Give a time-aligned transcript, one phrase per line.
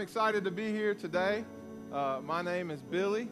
[0.00, 1.44] Excited to be here today.
[1.92, 3.28] Uh, my name is Billy.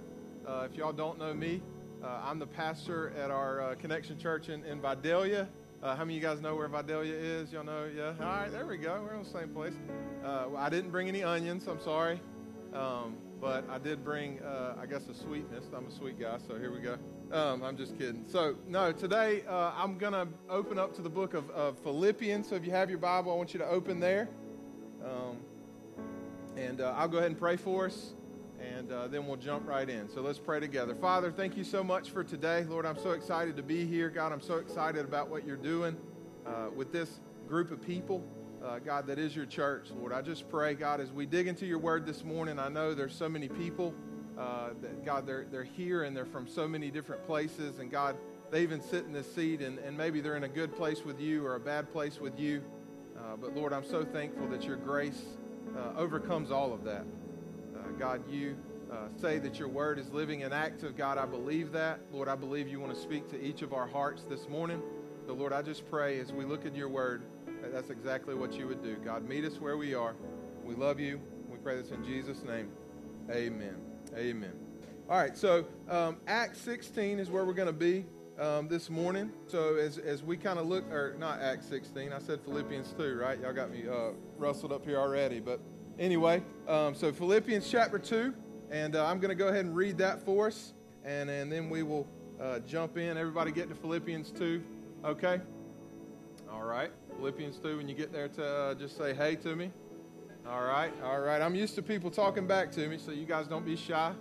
[0.47, 1.63] Uh, if y'all don't know me,
[2.05, 5.49] uh, I'm the pastor at our uh, Connection Church in, in Vidalia.
[5.83, 7.51] Uh, how many of you guys know where Vidalia is?
[7.53, 7.89] Y'all know?
[7.97, 8.13] Yeah.
[8.21, 9.01] All right, there we go.
[9.03, 9.73] We're in the same place.
[10.23, 11.67] Uh, I didn't bring any onions.
[11.67, 12.21] I'm sorry.
[12.75, 15.65] Um, but I did bring, I guess, a sweetness.
[15.75, 16.99] I'm a sweet guy, so here we go.
[17.33, 18.27] Um, I'm just kidding.
[18.29, 22.47] So, no, today I'm going to open up to the book of, of Philippians.
[22.47, 24.29] So if you have your Bible, I want you to open there.
[25.03, 25.39] Um,
[26.59, 28.15] and uh, I'll go ahead and pray for us,
[28.61, 30.09] and uh, then we'll jump right in.
[30.09, 30.95] So let's pray together.
[30.95, 32.65] Father, thank you so much for today.
[32.65, 34.11] Lord, I'm so excited to be here.
[34.11, 35.97] God, I'm so excited about what you're doing
[36.45, 38.25] uh, with this group of people.
[38.65, 40.13] Uh, God, that is your church, Lord.
[40.13, 43.15] I just pray, God, as we dig into your word this morning, I know there's
[43.15, 43.95] so many people
[44.37, 47.79] uh, that, God, they're, they're here and they're from so many different places.
[47.79, 48.17] And God,
[48.51, 51.21] they even sit in this seat and, and maybe they're in a good place with
[51.21, 52.65] you or a bad place with you.
[53.17, 55.23] Uh, but Lord, I'm so thankful that your grace
[55.77, 57.05] uh, overcomes all of that.
[57.77, 58.57] Uh, God, you
[58.91, 60.97] uh, say that your word is living and active.
[60.97, 62.01] God, I believe that.
[62.13, 64.83] Lord, I believe you want to speak to each of our hearts this morning.
[65.27, 67.23] So, Lord, I just pray as we look at your word,
[67.61, 68.97] that that's exactly what you would do.
[68.97, 70.15] God, meet us where we are.
[70.65, 71.21] We love you.
[71.51, 72.71] We pray this in Jesus' name.
[73.31, 73.77] Amen.
[74.17, 74.53] Amen.
[75.11, 78.05] All right, so um, Acts 16 is where we're going to be
[78.39, 79.31] um, this morning.
[79.47, 83.17] So as, as we kind of look, or not Acts 16, I said Philippians 2,
[83.17, 83.39] right?
[83.41, 85.41] Y'all got me uh, rustled up here already.
[85.41, 85.61] But
[85.99, 88.33] anyway, um, so Philippians chapter 2,
[88.71, 90.73] and uh, I'm going to go ahead and read that for us,
[91.05, 92.07] and, and then we will
[92.41, 93.17] uh, jump in.
[93.17, 94.63] Everybody get to Philippians 2,
[95.05, 95.41] okay?
[96.51, 99.71] All right, Philippians 2, when you get there to uh, just say hey to me.
[100.49, 101.43] All right, all right.
[101.43, 104.15] I'm used to people talking back to me, so you guys don't be shy.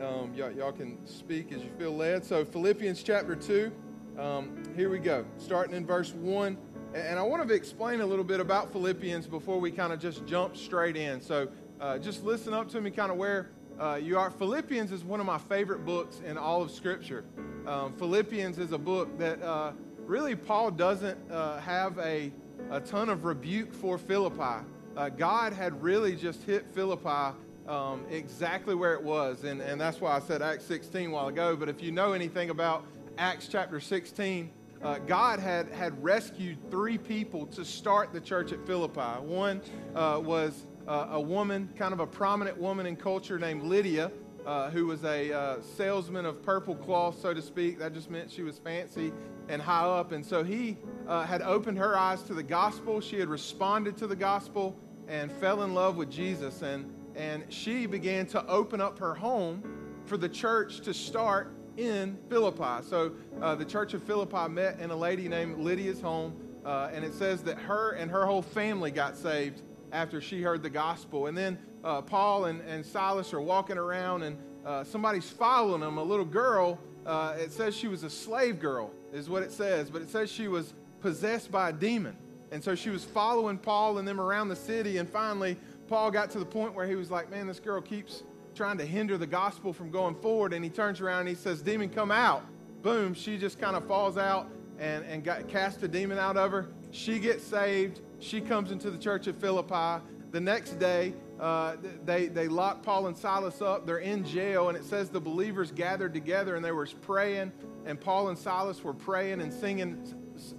[0.00, 2.24] Um, y'all, y'all, can speak as you feel led.
[2.24, 3.72] So, Philippians chapter 2,
[4.16, 6.56] um, here we go, starting in verse 1.
[6.94, 10.24] And I want to explain a little bit about Philippians before we kind of just
[10.24, 11.20] jump straight in.
[11.20, 11.48] So,
[11.80, 14.30] uh, just listen up to me kind of where uh, you are.
[14.30, 17.24] Philippians is one of my favorite books in all of Scripture.
[17.66, 22.32] Um, Philippians is a book that uh, really Paul doesn't uh, have a,
[22.70, 24.64] a ton of rebuke for Philippi.
[24.96, 27.36] Uh, God had really just hit Philippi
[27.68, 29.44] um, exactly where it was.
[29.44, 31.54] And, and that's why I said Acts 16 a while ago.
[31.54, 32.84] But if you know anything about
[33.18, 34.50] Acts chapter 16,
[34.82, 39.00] uh, God had, had rescued three people to start the church at Philippi.
[39.20, 39.60] One
[39.94, 44.10] uh, was uh, a woman, kind of a prominent woman in culture named Lydia,
[44.46, 47.78] uh, who was a uh, salesman of purple cloth, so to speak.
[47.78, 49.12] That just meant she was fancy
[49.48, 50.12] and high up.
[50.12, 53.00] And so he uh, had opened her eyes to the gospel.
[53.00, 54.76] She had responded to the gospel
[55.08, 56.62] and fell in love with Jesus.
[56.62, 59.62] And and she began to open up her home
[60.06, 62.86] for the church to start in Philippi.
[62.88, 63.12] So
[63.42, 66.34] uh, the church of Philippi met in a lady named Lydia's home,
[66.64, 70.62] uh, and it says that her and her whole family got saved after she heard
[70.62, 71.26] the gospel.
[71.26, 75.98] And then uh, Paul and, and Silas are walking around, and uh, somebody's following them.
[75.98, 79.90] A little girl, uh, it says she was a slave girl, is what it says,
[79.90, 82.16] but it says she was possessed by a demon.
[82.50, 85.56] And so she was following Paul and them around the city, and finally,
[85.88, 88.22] Paul got to the point where he was like, man, this girl keeps
[88.54, 90.52] trying to hinder the gospel from going forward.
[90.52, 92.44] And he turns around and he says, Demon, come out.
[92.82, 96.52] Boom, she just kind of falls out and, and got cast a demon out of
[96.52, 96.68] her.
[96.90, 98.00] She gets saved.
[98.20, 100.04] She comes into the church of Philippi.
[100.30, 103.86] The next day, uh, they, they lock Paul and Silas up.
[103.86, 107.52] They're in jail, and it says the believers gathered together and they were praying.
[107.86, 110.02] And Paul and Silas were praying and singing,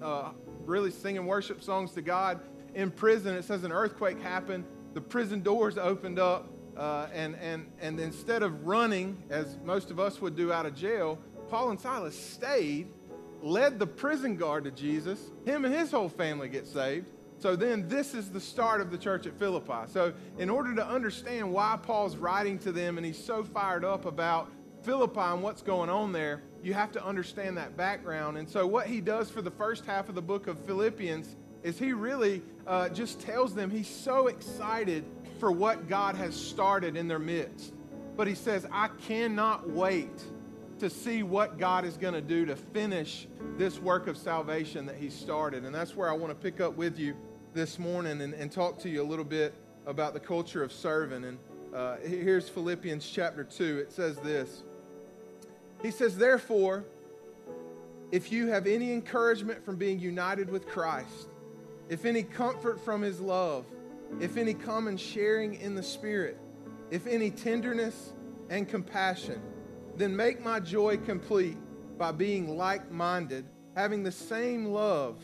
[0.02, 0.32] uh,
[0.66, 2.40] really singing worship songs to God.
[2.74, 7.72] In prison, it says an earthquake happened the prison doors opened up, uh, and, and,
[7.82, 11.20] and instead of running, as most of us would do out of jail,
[11.50, 12.88] Paul and Silas stayed,
[13.42, 15.20] led the prison guard to Jesus.
[15.46, 17.08] Him and his whole family get saved.
[17.40, 19.88] So then this is the start of the church at Philippi.
[19.88, 24.06] So, in order to understand why Paul's writing to them and he's so fired up
[24.06, 24.52] about
[24.84, 28.38] Philippi and what's going on there, you have to understand that background.
[28.38, 31.78] And so, what he does for the first half of the book of Philippians is
[31.78, 35.04] he really uh, just tells them he's so excited
[35.40, 37.74] for what God has started in their midst.
[38.16, 40.24] But he says, I cannot wait
[40.80, 44.96] to see what God is going to do to finish this work of salvation that
[44.96, 45.66] he started.
[45.66, 47.16] And that's where I want to pick up with you
[47.54, 49.54] this morning and, and talk to you a little bit
[49.86, 51.26] about the culture of serving.
[51.26, 51.38] And
[51.74, 53.80] uh, here's Philippians chapter 2.
[53.80, 54.64] It says this
[55.82, 56.86] He says, Therefore,
[58.12, 61.30] if you have any encouragement from being united with Christ,
[61.90, 63.66] if any comfort from his love,
[64.20, 66.38] if any common sharing in the Spirit,
[66.92, 68.14] if any tenderness
[68.50, 69.42] and compassion,
[69.96, 71.58] then make my joy complete
[71.98, 73.46] by being like minded,
[73.76, 75.18] having the same love,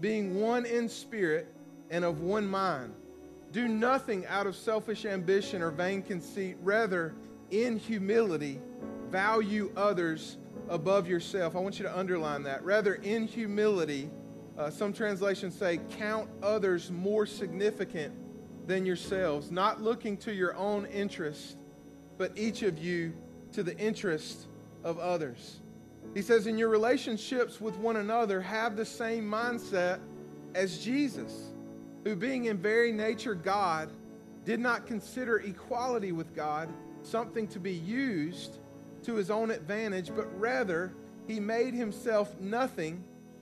[0.00, 1.46] being one in spirit
[1.90, 2.94] and of one mind.
[3.52, 6.56] Do nothing out of selfish ambition or vain conceit.
[6.62, 7.14] Rather,
[7.50, 8.60] in humility,
[9.10, 10.38] value others
[10.70, 11.54] above yourself.
[11.54, 12.64] I want you to underline that.
[12.64, 14.10] Rather, in humility,
[14.62, 18.14] uh, some translations say, count others more significant
[18.68, 21.56] than yourselves, not looking to your own interest,
[22.16, 23.12] but each of you
[23.50, 24.46] to the interest
[24.84, 25.60] of others.
[26.14, 29.98] He says, in your relationships with one another, have the same mindset
[30.54, 31.52] as Jesus,
[32.04, 33.90] who, being in very nature God,
[34.44, 36.68] did not consider equality with God
[37.02, 38.58] something to be used
[39.02, 40.92] to his own advantage, but rather
[41.26, 43.02] he made himself nothing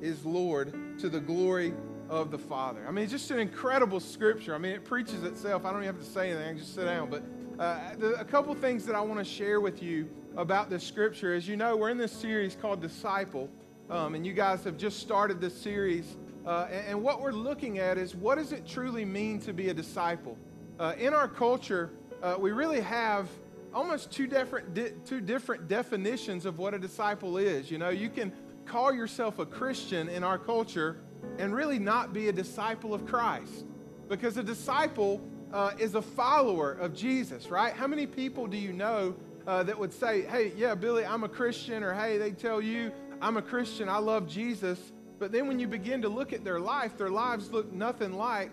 [0.00, 1.74] is Lord to the glory
[2.08, 2.84] of the Father.
[2.86, 4.54] I mean, it's just an incredible scripture.
[4.54, 5.64] I mean, it preaches itself.
[5.64, 7.08] I don't even have to say anything, just sit down.
[7.08, 7.22] But
[7.58, 11.34] uh, the, a couple things that I want to share with you about this scripture.
[11.34, 13.48] As you know, we're in this series called Disciple,
[13.88, 16.16] um, and you guys have just started this series.
[16.46, 19.68] Uh, and, and, what we're looking at is what does it truly mean to be
[19.68, 20.38] a disciple?
[20.78, 21.90] Uh, in our culture,
[22.22, 23.28] uh, we really have
[23.74, 27.70] almost two different di- two different definitions of what a disciple is.
[27.70, 28.32] You know, you can
[28.70, 30.98] call yourself a Christian in our culture
[31.38, 33.64] and really not be a disciple of Christ,
[34.08, 35.20] because a disciple
[35.52, 37.74] uh, is a follower of Jesus, right?
[37.74, 41.28] How many people do you know uh, that would say, "Hey, yeah, Billy, I'm a
[41.28, 44.78] Christian," or "Hey, they tell you I'm a Christian, I love Jesus,"
[45.18, 48.52] but then when you begin to look at their life, their lives look nothing like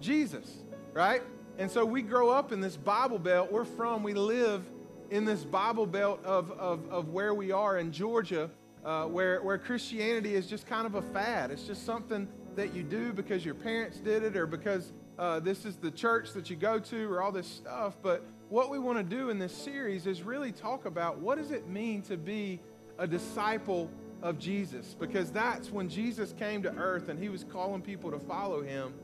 [0.00, 1.22] Jesus, right?
[1.58, 3.50] And so we grow up in this Bible belt.
[3.50, 4.62] We're from, we live
[5.10, 8.50] in this Bible belt of, of, of where we are in Georgia,
[8.86, 11.50] uh, where, where Christianity is just kind of a fad.
[11.50, 15.64] It's just something that you do because your parents did it or because uh, this
[15.64, 17.96] is the church that you go to or all this stuff.
[18.00, 21.50] But what we want to do in this series is really talk about what does
[21.50, 22.60] it mean to be
[22.96, 23.90] a disciple
[24.22, 24.94] of Jesus?
[24.98, 28.94] Because that's when Jesus came to earth and he was calling people to follow him.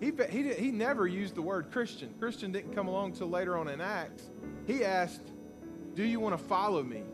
[0.00, 2.14] He, he, he never used the word Christian.
[2.18, 4.28] Christian didn't come along until later on in Acts.
[4.66, 5.32] He asked,
[5.94, 7.04] Do you want to follow me?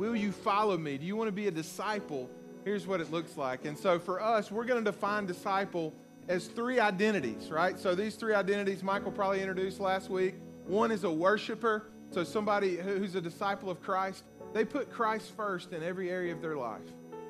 [0.00, 0.96] Will you follow me?
[0.96, 2.30] Do you want to be a disciple?
[2.64, 3.66] Here's what it looks like.
[3.66, 5.92] And so for us, we're going to define disciple
[6.26, 7.78] as three identities, right?
[7.78, 10.36] So these three identities Michael probably introduced last week.
[10.66, 11.90] One is a worshiper.
[12.12, 14.24] So somebody who's a disciple of Christ,
[14.54, 16.80] they put Christ first in every area of their life.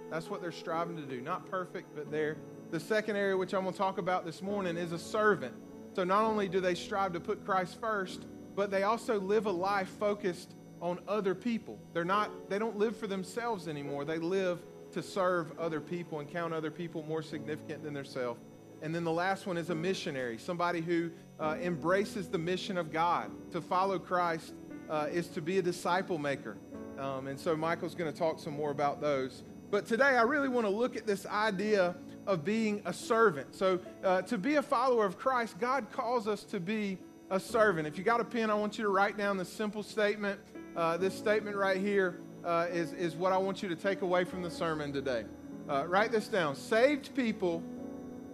[0.08, 1.20] That's what they're striving to do.
[1.20, 2.36] Not perfect, but they're
[2.70, 5.56] the second area, which I'm going to talk about this morning, is a servant.
[5.96, 9.50] So not only do they strive to put Christ first, but they also live a
[9.50, 11.78] life focused on other people.
[11.92, 14.04] They're not, they don't live for themselves anymore.
[14.04, 14.60] They live
[14.92, 18.40] to serve other people and count other people more significant than themselves.
[18.82, 22.90] And then the last one is a missionary, somebody who uh, embraces the mission of
[22.90, 23.30] God.
[23.52, 24.54] To follow Christ
[24.88, 26.56] uh, is to be a disciple maker.
[26.98, 29.44] Um, and so Michael's going to talk some more about those.
[29.70, 31.94] But today I really want to look at this idea
[32.26, 33.54] of being a servant.
[33.54, 36.98] So, uh, to be a follower of Christ, God calls us to be
[37.30, 37.86] a servant.
[37.86, 40.40] If you got a pen, I want you to write down this simple statement.
[40.76, 44.24] Uh, this statement right here uh, is is, what I want you to take away
[44.24, 45.24] from the sermon today.
[45.68, 46.54] Uh, write this down.
[46.54, 47.62] Saved people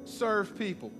[0.05, 0.93] serve people.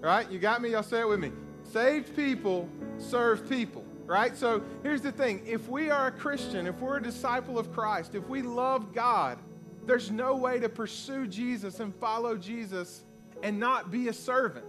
[0.00, 0.30] Right?
[0.30, 0.70] You got me?
[0.70, 1.32] Y'all say it with me.
[1.62, 3.84] Saved people serve people.
[4.04, 4.36] Right?
[4.36, 8.14] So here's the thing if we are a Christian, if we're a disciple of Christ,
[8.14, 9.38] if we love God,
[9.86, 13.04] there's no way to pursue Jesus and follow Jesus
[13.42, 14.64] and not be a servant,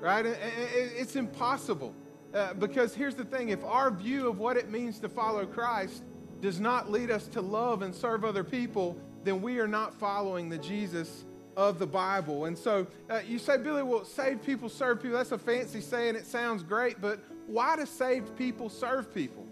[0.00, 0.26] right?
[0.26, 1.94] It's impossible.
[2.34, 6.02] Uh, because here's the thing if our view of what it means to follow Christ
[6.40, 10.48] does not lead us to love and serve other people, then we are not following
[10.48, 11.24] the Jesus
[11.56, 12.46] of the Bible.
[12.46, 15.16] And so uh, you say, Billy, well, save people serve people.
[15.16, 16.16] That's a fancy saying.
[16.16, 19.46] It sounds great, but why do saved people serve people?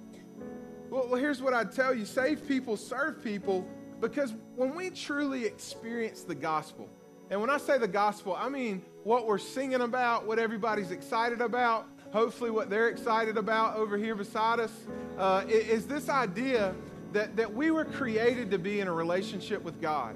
[0.91, 3.67] Well, well here's what I'd tell you saved people serve people
[4.01, 6.91] because when we truly experience the gospel,
[7.31, 11.41] and when I say the gospel, I mean what we're singing about, what everybody's excited
[11.41, 14.73] about, hopefully what they're excited about over here beside us,
[15.19, 16.75] uh, is this idea
[17.13, 20.15] that, that we were created to be in a relationship with God.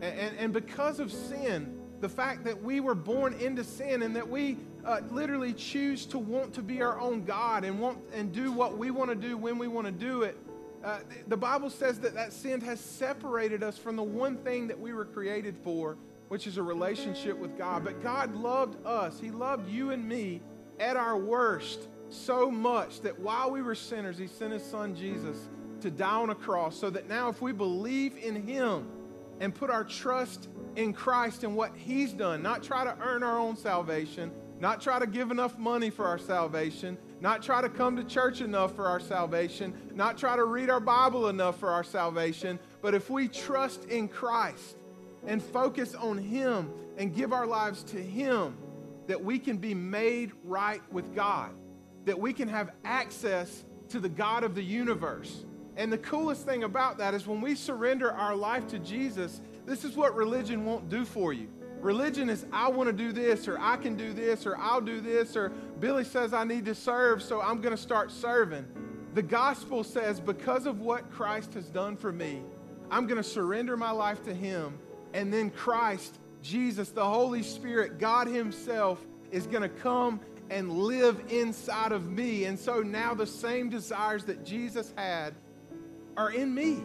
[0.00, 4.16] And, and, and because of sin, the fact that we were born into sin and
[4.16, 8.32] that we uh, literally choose to want to be our own God and want and
[8.32, 10.36] do what we want to do when we want to do it,
[10.82, 14.80] uh, the Bible says that that sin has separated us from the one thing that
[14.80, 17.84] we were created for, which is a relationship with God.
[17.84, 20.40] But God loved us, He loved you and me,
[20.80, 25.48] at our worst so much that while we were sinners, he sent his son Jesus
[25.82, 28.88] to die on a cross so that now if we believe in him
[29.38, 33.38] and put our trust in Christ and what he's done, not try to earn our
[33.38, 37.96] own salvation, not try to give enough money for our salvation, not try to come
[37.96, 41.84] to church enough for our salvation, not try to read our Bible enough for our
[41.84, 44.76] salvation, but if we trust in Christ
[45.26, 48.56] and focus on Him and give our lives to Him,
[49.10, 51.50] that we can be made right with God,
[52.04, 55.44] that we can have access to the God of the universe.
[55.76, 59.84] And the coolest thing about that is when we surrender our life to Jesus, this
[59.84, 61.48] is what religion won't do for you.
[61.80, 65.00] Religion is, I want to do this, or I can do this, or I'll do
[65.00, 65.48] this, or
[65.80, 68.64] Billy says I need to serve, so I'm going to start serving.
[69.14, 72.42] The gospel says, because of what Christ has done for me,
[72.92, 74.78] I'm going to surrender my life to Him,
[75.14, 80.20] and then Christ, Jesus, the Holy Spirit, God Himself is going to come
[80.50, 82.44] and live inside of me.
[82.44, 85.34] And so now the same desires that Jesus had
[86.16, 86.82] are in me.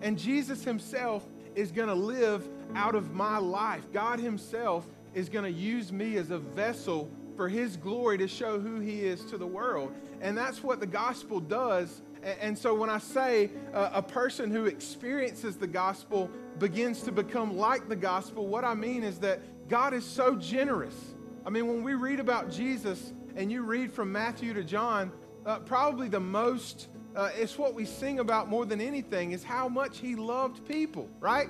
[0.00, 3.84] And Jesus Himself is going to live out of my life.
[3.92, 8.60] God Himself is going to use me as a vessel for His glory to show
[8.60, 9.92] who He is to the world.
[10.20, 12.02] And that's what the gospel does.
[12.22, 17.56] And so when I say uh, a person who experiences the gospel begins to become
[17.56, 21.14] like the gospel, what I mean is that God is so generous.
[21.46, 25.12] I mean, when we read about Jesus and you read from Matthew to John,
[25.46, 29.68] uh, probably the most, uh, it's what we sing about more than anything, is how
[29.68, 31.48] much he loved people, right?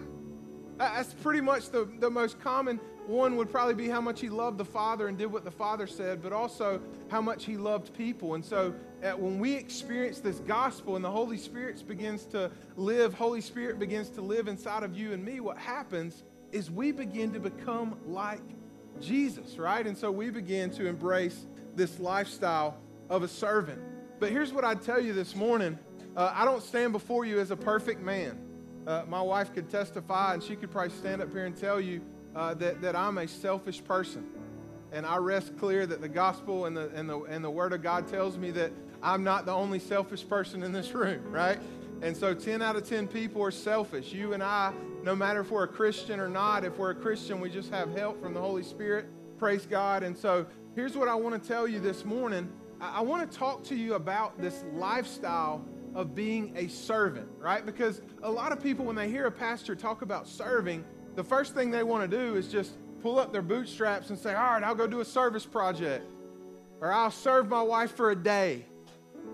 [0.80, 4.56] That's pretty much the, the most common one would probably be how much he loved
[4.56, 8.34] the Father and did what the Father said, but also how much he loved people.
[8.34, 8.74] And so
[9.18, 14.08] when we experience this gospel and the Holy Spirit begins to live, Holy Spirit begins
[14.10, 18.40] to live inside of you and me, what happens is we begin to become like
[19.02, 19.86] Jesus, right?
[19.86, 21.46] And so we begin to embrace
[21.76, 22.78] this lifestyle
[23.10, 23.82] of a servant.
[24.18, 25.78] But here's what I'd tell you this morning
[26.16, 28.49] uh, I don't stand before you as a perfect man.
[28.86, 32.00] Uh, my wife could testify, and she could probably stand up here and tell you
[32.34, 34.26] uh, that, that I'm a selfish person.
[34.92, 37.82] And I rest clear that the gospel and the, and, the, and the word of
[37.82, 38.72] God tells me that
[39.02, 41.58] I'm not the only selfish person in this room, right?
[42.02, 44.12] And so 10 out of 10 people are selfish.
[44.12, 44.72] You and I,
[45.02, 47.94] no matter if we're a Christian or not, if we're a Christian, we just have
[47.94, 49.06] help from the Holy Spirit.
[49.38, 50.02] Praise God.
[50.02, 52.50] And so here's what I want to tell you this morning.
[52.80, 57.64] I, I want to talk to you about this lifestyle of being a servant, right?
[57.64, 60.84] Because a lot of people, when they hear a pastor talk about serving,
[61.16, 64.34] the first thing they want to do is just pull up their bootstraps and say,
[64.34, 66.06] All right, I'll go do a service project,
[66.80, 68.64] or I'll serve my wife for a day,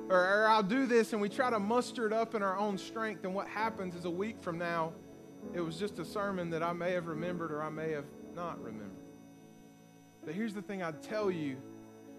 [0.09, 2.79] or, or I'll do this, and we try to muster it up in our own
[2.79, 3.25] strength.
[3.25, 4.93] And what happens is a week from now,
[5.55, 8.63] it was just a sermon that I may have remembered or I may have not
[8.63, 8.91] remembered.
[10.25, 11.57] But here's the thing I'd tell you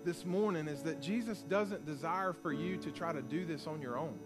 [0.05, 3.81] this morning is that Jesus doesn't desire for you to try to do this on
[3.81, 4.17] your own.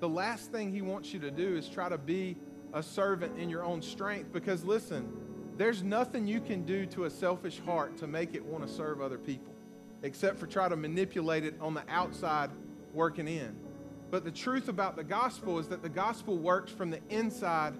[0.00, 2.36] The last thing he wants you to do is try to be
[2.72, 5.10] a servant in your own strength because listen,
[5.56, 9.00] there's nothing you can do to a selfish heart to make it want to serve
[9.00, 9.52] other people
[10.02, 12.50] except for try to manipulate it on the outside
[12.92, 13.56] working in.
[14.10, 17.74] But the truth about the gospel is that the gospel works from the inside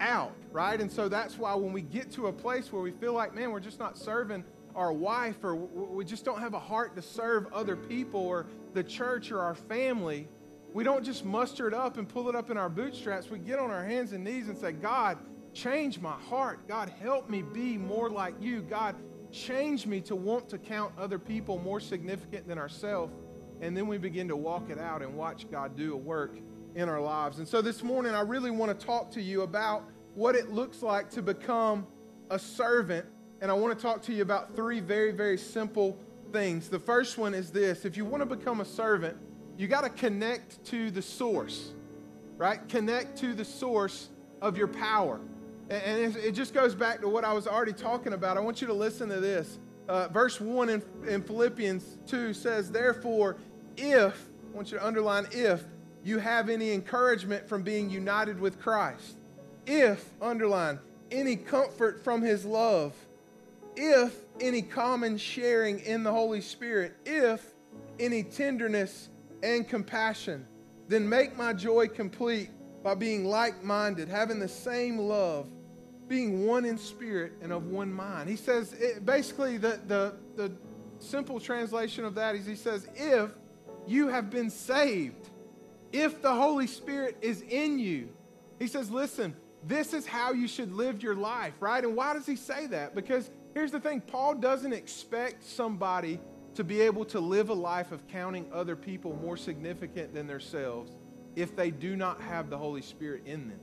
[0.00, 0.80] out, right?
[0.80, 3.50] And so that's why when we get to a place where we feel like, man,
[3.50, 7.52] we're just not serving our wife or we just don't have a heart to serve
[7.52, 10.26] other people or the church or our family,
[10.74, 13.30] we don't just muster it up and pull it up in our bootstraps.
[13.30, 15.16] We get on our hands and knees and say, God,
[15.54, 16.66] change my heart.
[16.68, 18.60] God, help me be more like you.
[18.60, 18.96] God,
[19.30, 23.14] change me to want to count other people more significant than ourselves.
[23.60, 26.38] And then we begin to walk it out and watch God do a work
[26.74, 27.38] in our lives.
[27.38, 30.82] And so this morning, I really want to talk to you about what it looks
[30.82, 31.86] like to become
[32.30, 33.06] a servant
[33.40, 35.98] and I want to talk to you about three very, very simple
[36.32, 36.68] things.
[36.68, 39.18] The first one is this if you want to become a servant,
[39.56, 41.72] you got to connect to the source,
[42.36, 42.66] right?
[42.68, 44.08] Connect to the source
[44.40, 45.20] of your power.
[45.70, 48.36] And it just goes back to what I was already talking about.
[48.36, 49.58] I want you to listen to this.
[49.88, 53.36] Uh, verse 1 in, in Philippians 2 says, Therefore,
[53.76, 55.64] if, I want you to underline if,
[56.02, 59.16] you have any encouragement from being united with Christ,
[59.66, 60.78] if, underline,
[61.10, 62.94] any comfort from his love,
[63.76, 67.54] if any common sharing in the Holy Spirit, if
[67.98, 69.08] any tenderness
[69.42, 70.46] and compassion,
[70.88, 72.50] then make my joy complete
[72.82, 75.48] by being like minded, having the same love,
[76.06, 78.28] being one in spirit and of one mind.
[78.28, 80.52] He says, it, basically, the, the, the
[80.98, 83.30] simple translation of that is he says, if
[83.86, 85.30] you have been saved,
[85.92, 88.10] if the Holy Spirit is in you,
[88.58, 89.34] he says, listen,
[89.66, 91.82] this is how you should live your life, right?
[91.82, 92.94] And why does he say that?
[92.94, 96.18] Because Here's the thing Paul doesn't expect somebody
[96.54, 100.92] to be able to live a life of counting other people more significant than themselves
[101.36, 103.60] if they do not have the Holy Spirit in them.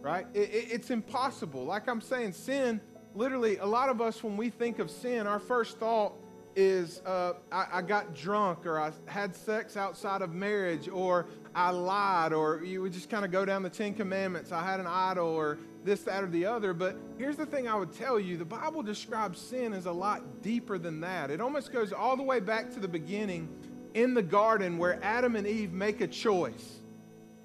[0.00, 0.26] Right?
[0.34, 1.64] It, it, it's impossible.
[1.64, 2.80] Like I'm saying, sin,
[3.14, 6.14] literally, a lot of us, when we think of sin, our first thought
[6.56, 11.70] is uh, I, I, got drunk or I had sex outside of marriage or I
[11.70, 14.52] lied or you would just kind of go down the Ten Commandments.
[14.52, 16.74] I had an idol or this, that, or the other.
[16.74, 20.42] But here's the thing I would tell you the Bible describes sin as a lot
[20.42, 21.30] deeper than that.
[21.30, 23.48] It almost goes all the way back to the beginning
[23.94, 26.80] in the garden where Adam and Eve make a choice.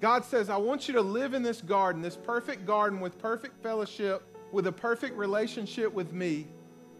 [0.00, 3.62] God says, I want you to live in this garden, this perfect garden with perfect
[3.62, 6.48] fellowship, with a perfect relationship with me.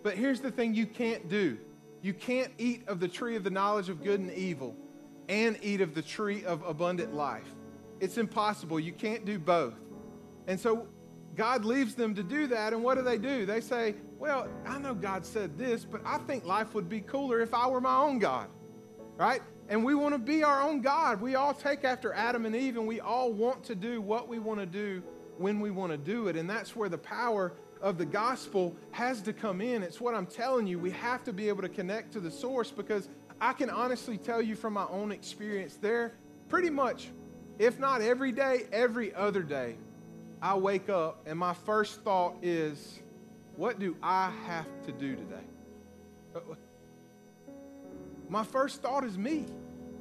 [0.03, 1.59] But here's the thing you can't do
[2.01, 4.77] you can't eat of the tree of the knowledge of good and evil
[5.29, 7.47] and eat of the tree of abundant life.
[8.01, 8.81] It's impossible.
[8.81, 9.75] You can't do both.
[10.49, 10.89] And so
[11.35, 12.73] God leaves them to do that.
[12.73, 13.47] And what do they do?
[13.47, 17.41] They say, Well, I know God said this, but I think life would be cooler
[17.41, 18.49] if I were my own God.
[19.17, 19.43] Right?
[19.69, 21.21] And we want to be our own God.
[21.21, 24.39] We all take after Adam and Eve, and we all want to do what we
[24.39, 25.03] want to do
[25.39, 26.37] when we want to do it.
[26.37, 29.83] And that's where the power of the gospel has to come in.
[29.83, 30.79] It's what I'm telling you.
[30.79, 33.09] We have to be able to connect to the source because
[33.41, 36.15] I can honestly tell you from my own experience there,
[36.49, 37.09] pretty much,
[37.59, 39.77] if not every day, every other day,
[40.43, 42.99] I wake up and my first thought is,
[43.55, 45.45] what do I have to do today?
[46.35, 46.41] Uh,
[48.29, 49.47] my first thought is me,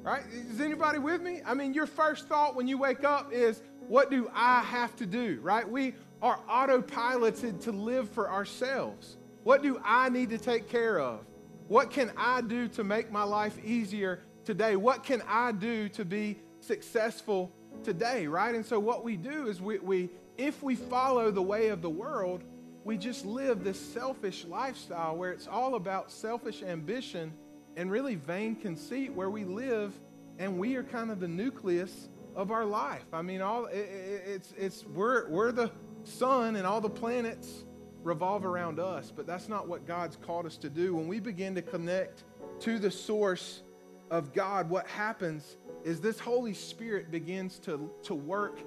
[0.02, 0.24] right?
[0.50, 1.42] Is anybody with me?
[1.46, 5.06] I mean, your first thought when you wake up is, what do I have to
[5.06, 5.70] do, right?
[5.70, 5.94] We
[6.24, 9.18] are autopiloted to live for ourselves.
[9.44, 11.20] What do I need to take care of?
[11.68, 14.76] What can I do to make my life easier today?
[14.76, 17.52] What can I do to be successful
[17.84, 18.56] today, right?
[18.56, 20.10] And so what we do is we, we
[20.42, 22.44] if we follow the way of the world,
[22.84, 27.32] we just live this selfish lifestyle where it's all about selfish ambition
[27.78, 29.94] and really vain conceit where we live
[30.40, 33.06] and we are kind of the nucleus of our life.
[33.14, 33.88] I mean, all it,
[34.26, 35.72] it's it's we're we're the
[36.04, 37.66] sun and all the planets
[38.02, 40.96] revolve around us, but that's not what God's called us to do.
[40.96, 42.24] When we begin to connect
[42.62, 43.62] to the source
[44.10, 48.60] of God, what happens is this Holy Spirit begins to, to work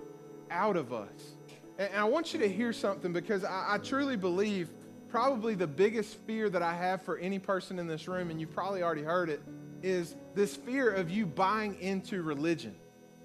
[0.50, 1.34] out of us.
[1.78, 4.70] And, I want you to hear something because I, I truly believe
[5.08, 8.54] probably the biggest fear that I have for any person in this room, and you've
[8.54, 9.40] probably already heard it,
[9.82, 12.74] is this fear of you buying into religion.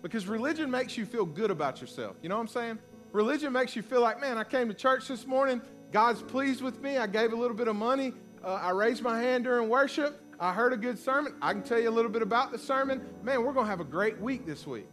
[0.02, 2.16] Because religion makes you feel good about yourself.
[2.22, 2.80] You know what I'm saying?
[3.12, 5.62] Religion makes you feel like, man, I came to church this morning.
[5.92, 6.98] God's pleased with me.
[6.98, 8.14] I gave a little bit of money.
[8.44, 10.22] Uh, I raised my hand during worship.
[10.40, 11.34] I heard a good sermon.
[11.42, 13.02] I can tell you a little bit about the sermon.
[13.24, 14.88] Man, we're going to have a great week this week.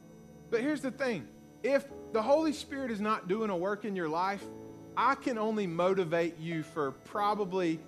[0.50, 1.28] But here's the thing
[1.62, 1.84] if
[2.16, 4.42] the Holy Spirit is not doing a work in your life,
[4.96, 7.78] I can only motivate you for probably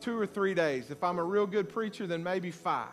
[0.00, 0.90] two or three days.
[0.90, 2.88] If I'm a real good preacher, then maybe five.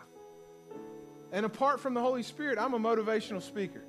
[1.32, 3.82] And apart from the Holy Spirit, I'm a motivational speaker.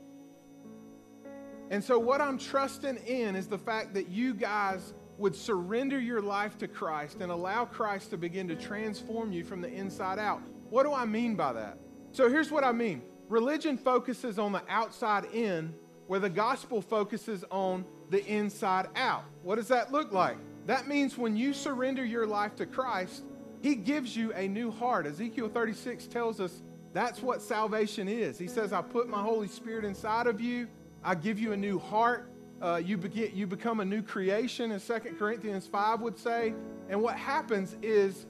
[1.69, 6.21] And so, what I'm trusting in is the fact that you guys would surrender your
[6.21, 10.41] life to Christ and allow Christ to begin to transform you from the inside out.
[10.69, 11.77] What do I mean by that?
[12.13, 15.73] So, here's what I mean religion focuses on the outside in,
[16.09, 19.23] where the gospel focuses on the inside out.
[19.43, 20.37] What does that look like?
[20.65, 23.23] That means when you surrender your life to Christ,
[23.61, 25.05] He gives you a new heart.
[25.05, 26.61] Ezekiel 36 tells us
[26.93, 28.37] that's what salvation is.
[28.37, 30.67] He says, I put my Holy Spirit inside of you
[31.03, 32.29] I give you a new heart.
[32.61, 32.99] Uh, you,
[33.33, 36.53] you become a new creation, as 2 Corinthians 5 would say.
[36.89, 38.25] And what happens is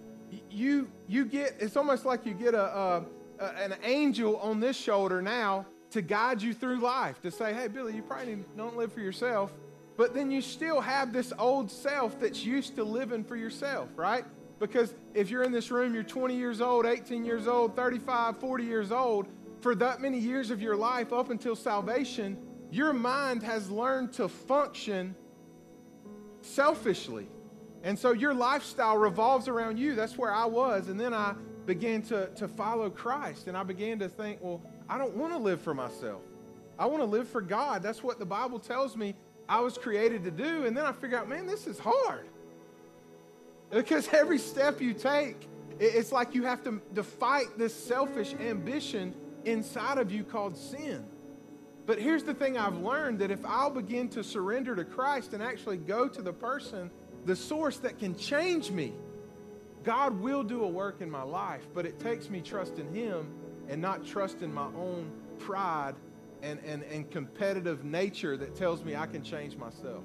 [0.51, 3.05] you, you get, it's almost like you get a, a,
[3.39, 7.67] a, an angel on this shoulder now to guide you through life, to say, hey,
[7.67, 9.52] Billy, you probably don't live for yourself.
[9.97, 14.23] But then you still have this old self that's used to living for yourself, right?
[14.60, 18.63] Because if you're in this room, you're 20 years old, 18 years old, 35, 40
[18.63, 19.28] years old,
[19.62, 22.38] for that many years of your life up until salvation,
[22.71, 25.15] your mind has learned to function
[26.41, 27.28] selfishly.
[27.84, 29.95] And so your lifestyle revolves around you.
[29.95, 30.89] That's where I was.
[30.89, 33.47] And then I began to, to follow Christ.
[33.47, 36.21] And I began to think, well, I don't want to live for myself.
[36.78, 37.84] I want to live for God.
[37.84, 39.15] That's what the Bible tells me
[39.47, 40.65] I was created to do.
[40.65, 42.28] And then I figure out, man, this is hard.
[43.69, 45.47] Because every step you take,
[45.80, 49.13] it's like you have to, to fight this selfish ambition
[49.45, 51.06] inside of you called sin.
[51.86, 55.41] But here's the thing I've learned that if I'll begin to surrender to Christ and
[55.41, 56.91] actually go to the person,
[57.25, 58.93] the source that can change me,
[59.84, 63.28] God will do a work in my life, but it takes me trusting Him
[63.69, 65.95] and not trusting my own pride
[66.41, 70.03] and, and, and competitive nature that tells me I can change myself.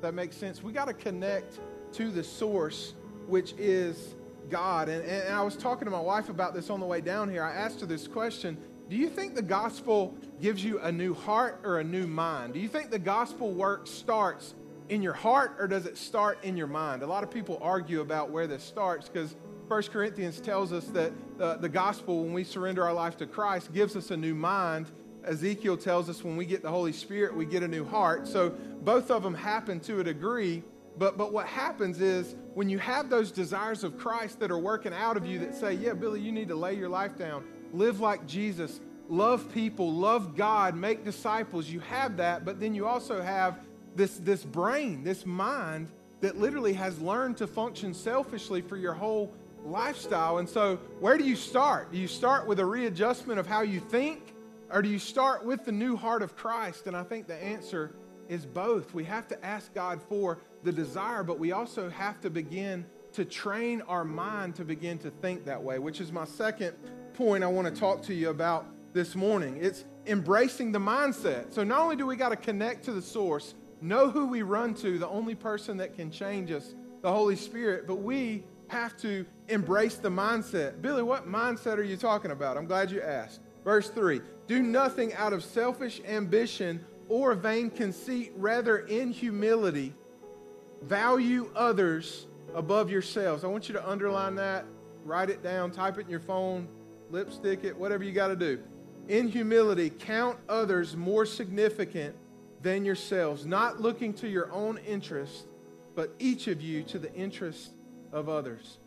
[0.00, 0.62] That makes sense.
[0.62, 1.60] We got to connect
[1.92, 2.94] to the source,
[3.26, 4.14] which is
[4.50, 4.88] God.
[4.88, 7.42] And, and I was talking to my wife about this on the way down here.
[7.42, 8.56] I asked her this question
[8.88, 12.54] Do you think the gospel gives you a new heart or a new mind?
[12.54, 14.54] Do you think the gospel work starts
[14.88, 17.02] in your heart or does it start in your mind?
[17.02, 19.34] A lot of people argue about where this starts because
[19.68, 23.72] 1 Corinthians tells us that the, the gospel, when we surrender our life to Christ,
[23.72, 24.86] gives us a new mind.
[25.24, 28.28] Ezekiel tells us when we get the Holy Spirit, we get a new heart.
[28.28, 30.62] So both of them happen to a degree.
[30.98, 34.92] But, but what happens is when you have those desires of Christ that are working
[34.92, 37.98] out of you that say, yeah, Billy, you need to lay your life down, live
[37.98, 42.44] like Jesus, love people, love God, make disciples, you have that.
[42.44, 43.58] But then you also have
[43.96, 45.88] this, this brain, this mind
[46.20, 49.34] that literally has learned to function selfishly for your whole
[49.66, 50.38] lifestyle.
[50.38, 51.92] And so, where do you start?
[51.92, 54.34] Do you start with a readjustment of how you think,
[54.70, 56.86] or do you start with the new heart of Christ?
[56.86, 57.94] And I think the answer
[58.28, 58.94] is both.
[58.94, 63.24] We have to ask God for the desire, but we also have to begin to
[63.24, 66.74] train our mind to begin to think that way, which is my second
[67.14, 69.58] point I want to talk to you about this morning.
[69.60, 71.52] It's embracing the mindset.
[71.52, 74.74] So, not only do we got to connect to the source, know who we run
[74.74, 79.24] to, the only person that can change us, the Holy Spirit, but we have to
[79.48, 80.80] embrace the mindset.
[80.82, 82.56] Billy, what mindset are you talking about?
[82.56, 83.40] I'm glad you asked.
[83.64, 89.94] Verse 3 Do nothing out of selfish ambition or vain conceit, rather, in humility,
[90.82, 93.44] value others above yourselves.
[93.44, 94.64] I want you to underline that,
[95.04, 96.68] write it down, type it in your phone,
[97.10, 98.58] lipstick it, whatever you got to do.
[99.08, 102.16] In humility, count others more significant
[102.62, 105.46] than yourselves, not looking to your own interest,
[105.94, 107.70] but each of you to the interest
[108.16, 108.78] of others.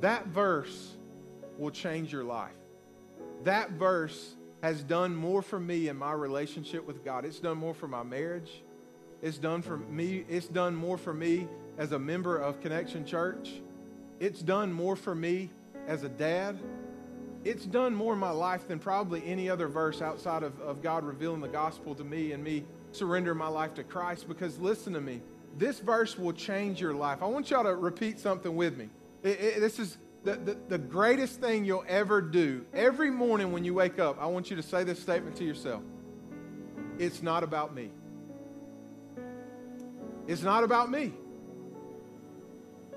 [0.00, 0.96] That verse
[1.58, 2.54] will change your life.
[3.44, 7.24] That verse has done more for me in my relationship with God.
[7.24, 8.62] It's done more for my marriage.
[9.22, 10.24] It's done for me.
[10.28, 11.48] It's done more for me
[11.78, 13.60] as a member of Connection Church.
[14.20, 15.50] It's done more for me
[15.88, 16.58] as a dad.
[17.44, 21.04] It's done more in my life than probably any other verse outside of, of God
[21.04, 24.28] revealing the gospel to me and me surrendering my life to Christ.
[24.28, 25.22] Because listen to me,
[25.56, 27.22] this verse will change your life.
[27.22, 28.88] I want y'all to repeat something with me.
[29.22, 32.64] It, it, this is the, the, the greatest thing you'll ever do.
[32.74, 35.82] Every morning when you wake up, I want you to say this statement to yourself
[36.98, 37.90] It's not about me.
[40.26, 41.12] It's not about me.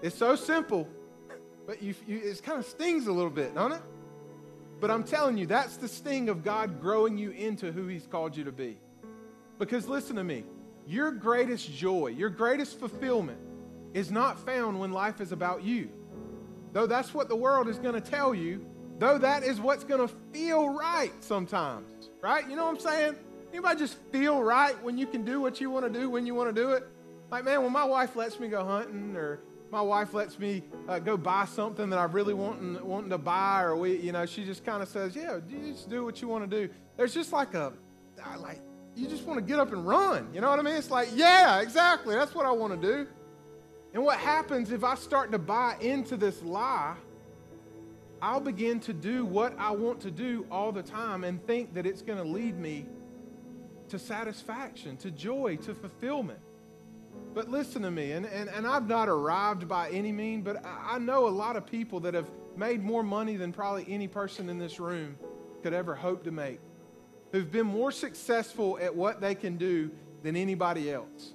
[0.02, 0.88] It's so simple,
[1.66, 3.82] but you, you, it kind of stings a little bit, don't it?
[4.82, 8.36] But I'm telling you, that's the sting of God growing you into who He's called
[8.36, 8.78] you to be.
[9.58, 10.44] Because listen to me,
[10.88, 13.40] your greatest joy, your greatest fulfillment
[13.94, 15.90] is not found when life is about you.
[16.72, 18.66] Though that's what the world is going to tell you,
[18.98, 22.48] though that is what's going to feel right sometimes, right?
[22.50, 23.16] You know what I'm saying?
[23.52, 26.34] Anybody just feel right when you can do what you want to do when you
[26.34, 26.84] want to do it?
[27.30, 29.42] Like, man, when my wife lets me go hunting or
[29.72, 33.64] my wife lets me uh, go buy something that I really want wanting to buy,
[33.64, 36.28] or we, you know, she just kind of says, "Yeah, you just do what you
[36.28, 37.74] want to do." There's just like a,
[38.40, 38.62] like
[38.96, 40.30] you just want to get up and run.
[40.34, 40.76] You know what I mean?
[40.76, 42.16] It's like, yeah, exactly.
[42.16, 43.08] That's what I want to do.
[43.94, 46.96] And what happens if I start to buy into this lie?
[48.22, 51.86] I'll begin to do what I want to do all the time and think that
[51.86, 52.86] it's going to lead me
[53.90, 56.40] to satisfaction, to joy, to fulfillment.
[57.34, 61.00] But listen to me, and, and, and I've not arrived by any mean, but I
[61.00, 64.58] know a lot of people that have made more money than probably any person in
[64.58, 65.18] this room
[65.62, 66.60] could ever hope to make
[67.34, 69.92] who've been more successful at what they can do
[70.22, 71.34] than anybody else.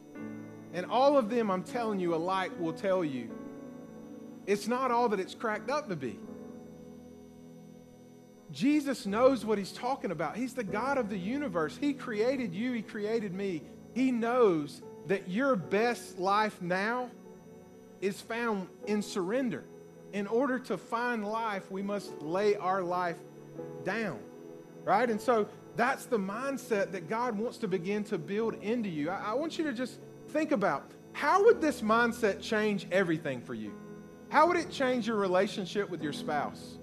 [0.73, 3.31] And all of them, I'm telling you, alike will tell you
[4.47, 6.19] it's not all that it's cracked up to be.
[8.51, 10.37] Jesus knows what he's talking about.
[10.37, 11.77] He's the God of the universe.
[11.79, 13.63] He created you, he created me.
[13.93, 17.11] He knows that your best life now
[18.01, 19.65] is found in surrender.
[20.13, 23.19] In order to find life, we must lay our life
[23.85, 24.19] down.
[24.85, 25.11] Right?
[25.11, 29.11] And so that's the mindset that God wants to begin to build into you.
[29.11, 33.55] I, I want you to just think about how would this mindset change everything for
[33.55, 33.73] you?
[34.29, 36.79] How would it change your relationship with your spouse?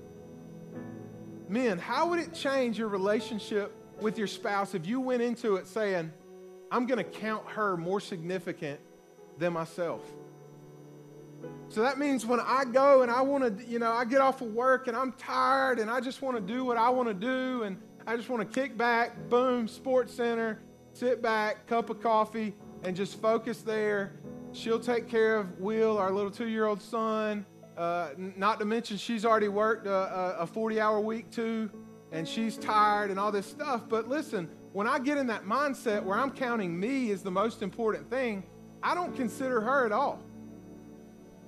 [1.50, 5.68] Men, how would it change your relationship with your spouse if you went into it
[5.68, 6.10] saying,
[6.72, 8.80] I'm going to count her more significant
[9.38, 10.02] than myself?
[11.68, 14.40] So that means when I go and I want to, you know, I get off
[14.40, 17.14] of work and I'm tired and I just want to do what I want to
[17.14, 17.78] do and
[18.08, 20.60] I just want to kick back, boom, Sports Center,
[20.94, 24.14] sit back, cup of coffee, and just focus there.
[24.52, 27.48] She'll take care of Will, our little two year old son.
[27.76, 31.70] Uh, not to mention, she's already worked a, a 40 hour week too,
[32.12, 33.90] and she's tired and all this stuff.
[33.90, 37.64] But listen, when I get in that mindset where I'm counting me as the most
[37.64, 38.44] important thing,
[38.84, 40.22] I don't consider her at all.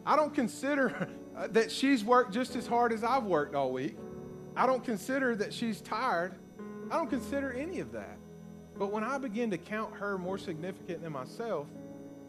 [0.08, 1.08] I don't consider
[1.50, 3.96] that she's worked just as hard as I've worked all week.
[4.56, 6.34] I don't consider that she's tired.
[6.90, 8.18] I don't consider any of that.
[8.78, 11.68] But when I begin to count her more significant than myself,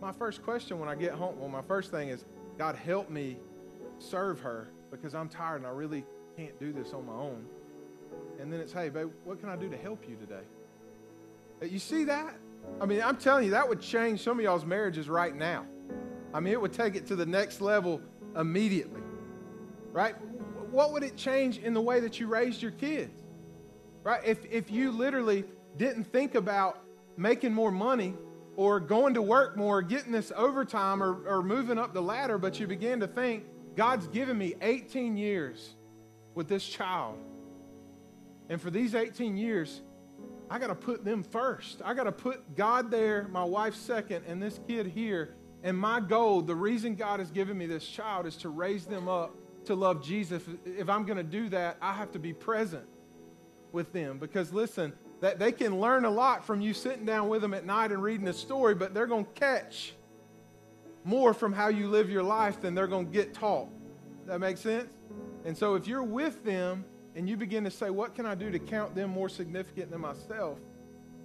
[0.00, 2.24] my first question when I get home, well, my first thing is,
[2.56, 3.36] God, help me
[3.98, 6.04] serve her because I'm tired and I really
[6.36, 7.44] can't do this on my own.
[8.40, 10.44] And then it's, hey, babe, what can I do to help you today?
[11.60, 12.34] Uh, you see that?
[12.80, 15.66] I mean, I'm telling you, that would change some of y'all's marriages right now.
[16.32, 18.00] I mean, it would take it to the next level
[18.36, 19.00] immediately,
[19.92, 20.14] right?
[20.70, 23.22] What would it change in the way that you raised your kids,
[24.08, 24.22] right?
[24.24, 25.44] If, if you literally
[25.76, 26.82] didn't think about
[27.18, 28.14] making more money
[28.56, 32.58] or going to work more, getting this overtime or, or moving up the ladder, but
[32.58, 33.44] you began to think,
[33.76, 35.74] God's given me 18 years
[36.34, 37.18] with this child.
[38.48, 39.82] And for these 18 years,
[40.50, 41.82] I got to put them first.
[41.84, 45.34] I got to put God there, my wife second, and this kid here.
[45.62, 49.06] And my goal, the reason God has given me this child is to raise them
[49.06, 50.42] up to love Jesus.
[50.64, 52.88] If I'm going to do that, I have to be present
[53.72, 54.18] with them.
[54.18, 57.66] Because listen, that they can learn a lot from you sitting down with them at
[57.66, 59.94] night and reading a story, but they're going to catch
[61.04, 63.68] more from how you live your life than they're going to get taught.
[64.26, 64.88] That makes sense?
[65.44, 66.84] And so if you're with them
[67.16, 70.00] and you begin to say, What can I do to count them more significant than
[70.00, 70.58] myself?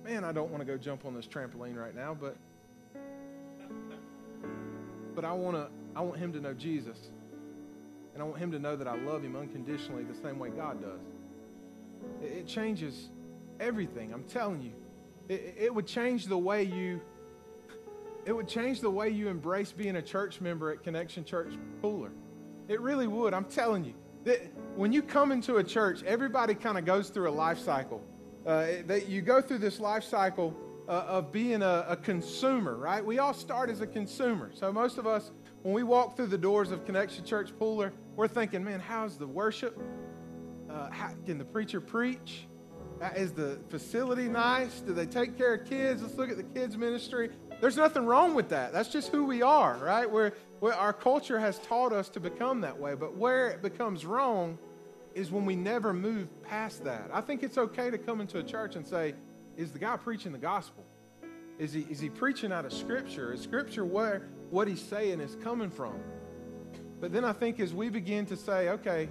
[0.03, 2.37] Man, I don't want to go jump on this trampoline right now, but
[5.15, 6.97] but I want to I want him to know Jesus.
[8.13, 10.81] And I want him to know that I love him unconditionally the same way God
[10.81, 11.01] does.
[12.21, 13.09] It, changes
[13.59, 14.13] everything.
[14.13, 14.73] I'm telling you.
[15.29, 17.01] It, it would change the way you
[18.25, 22.11] it would change the way you embrace being a church member at Connection Church Pooler.
[22.69, 23.33] It really would.
[23.33, 23.93] I'm telling you.
[24.23, 24.39] That
[24.77, 28.01] when you come into a church, everybody kind of goes through a life cycle.
[28.45, 30.55] Uh, that you go through this life cycle
[30.87, 33.03] uh, of being a, a, consumer, right?
[33.03, 34.51] We all start as a consumer.
[34.53, 38.27] So most of us, when we walk through the doors of Connection Church Pooler, we're
[38.27, 39.81] thinking, man, how's the worship?
[40.93, 42.45] How, can the preacher preach?
[43.01, 44.79] Uh, is the facility nice?
[44.81, 46.01] Do they take care of kids?
[46.01, 47.29] Let's look at the kids ministry.
[47.59, 48.71] There's nothing wrong with that.
[48.71, 50.09] That's just who we are, right?
[50.09, 52.93] We're, we're, our culture has taught us to become that way.
[52.93, 54.57] But where it becomes wrong
[55.15, 57.09] is when we never move past that.
[57.11, 59.15] I think it's okay to come into a church and say,
[59.57, 60.85] is the guy preaching the gospel?
[61.57, 63.33] Is he, is he preaching out of Scripture?
[63.33, 65.95] Is Scripture where what he's saying is coming from?
[66.99, 69.09] But then I think as we begin to say, okay,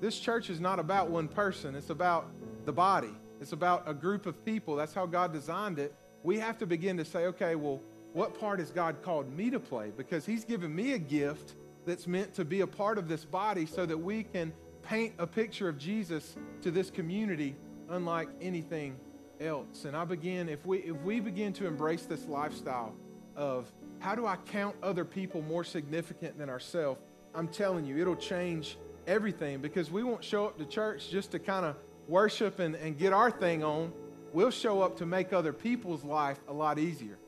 [0.00, 2.30] this church is not about one person, it's about
[2.64, 3.14] the body.
[3.40, 4.76] It's about a group of people.
[4.76, 5.94] That's how God designed it.
[6.22, 7.80] We have to begin to say, okay, well,
[8.12, 9.92] what part has God called me to play?
[9.96, 11.54] Because He's given me a gift
[11.86, 15.26] that's meant to be a part of this body so that we can paint a
[15.26, 17.56] picture of Jesus to this community
[17.88, 18.96] unlike anything
[19.40, 19.84] else.
[19.84, 22.94] And I begin, if we, if we begin to embrace this lifestyle
[23.36, 27.00] of how do I count other people more significant than ourselves,
[27.34, 31.38] I'm telling you, it'll change everything because we won't show up to church just to
[31.38, 31.76] kind of
[32.08, 33.92] worship and, and get our thing on,
[34.32, 37.18] we'll show up to make other people's life a lot easier.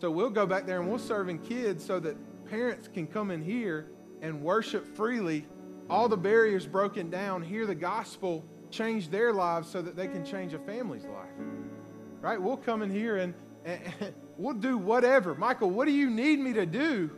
[0.00, 3.30] So we'll go back there and we'll serve in kids so that parents can come
[3.30, 3.86] in here
[4.22, 5.46] and worship freely,
[5.88, 10.24] all the barriers broken down, hear the gospel, change their lives so that they can
[10.24, 11.30] change a family's life.
[12.20, 12.40] Right?
[12.40, 15.34] We'll come in here and, and, and we'll do whatever.
[15.34, 17.10] Michael, what do you need me to do?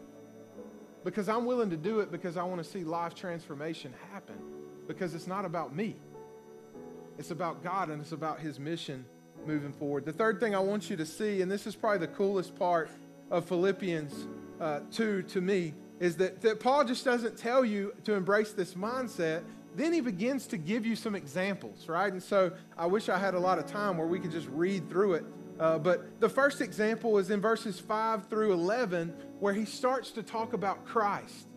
[1.07, 4.35] Because I'm willing to do it because I want to see life transformation happen.
[4.89, 5.95] Because it's not about me.
[7.17, 9.05] It's about God and it's about His mission
[9.47, 10.05] moving forward.
[10.05, 12.91] The third thing I want you to see, and this is probably the coolest part
[13.31, 14.27] of Philippians
[14.61, 18.75] uh, 2 to me, is that, that Paul just doesn't tell you to embrace this
[18.75, 19.45] mindset.
[19.77, 22.13] Then he begins to give you some examples, right?
[22.13, 24.91] And so I wish I had a lot of time where we could just read
[24.91, 25.25] through it.
[25.61, 30.23] Uh, but the first example is in verses 5 through 11, where he starts to
[30.23, 31.49] talk about Christ.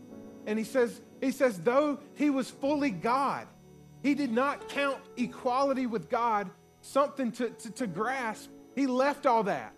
[0.46, 3.48] And he says, he says, though he was fully God,
[4.04, 6.50] he did not count equality with God
[6.82, 8.50] something to, to, to, grasp.
[8.76, 9.74] He left all that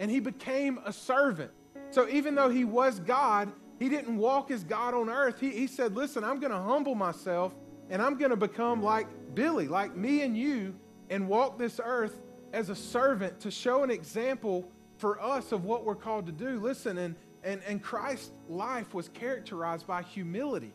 [0.00, 1.52] and he became a servant.
[1.90, 5.38] So even though he was God, he didn't walk as God on earth.
[5.40, 7.54] He, he said, Listen, I'm going to humble myself
[7.90, 10.74] and I'm going to become like Billy, like me and you,
[11.10, 12.20] and walk this earth
[12.52, 16.60] as a servant to show an example for us of what we're called to do.
[16.60, 20.72] Listen, and, and, and Christ's life was characterized by humility.